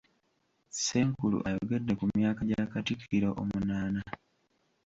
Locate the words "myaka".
2.13-2.41